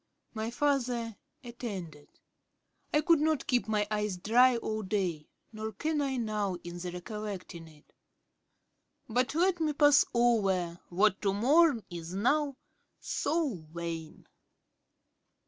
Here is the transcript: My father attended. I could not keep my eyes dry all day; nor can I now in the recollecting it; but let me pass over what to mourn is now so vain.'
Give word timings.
My 0.33 0.49
father 0.49 1.15
attended. 1.43 2.07
I 2.91 3.01
could 3.01 3.19
not 3.21 3.45
keep 3.45 3.67
my 3.67 3.85
eyes 3.91 4.17
dry 4.17 4.57
all 4.57 4.81
day; 4.81 5.29
nor 5.53 5.73
can 5.73 6.01
I 6.01 6.17
now 6.17 6.57
in 6.63 6.79
the 6.79 6.91
recollecting 6.91 7.67
it; 7.67 7.93
but 9.07 9.35
let 9.35 9.59
me 9.59 9.73
pass 9.73 10.03
over 10.11 10.79
what 10.89 11.21
to 11.21 11.35
mourn 11.35 11.83
is 11.91 12.15
now 12.15 12.57
so 12.99 13.63
vain.' 13.71 14.25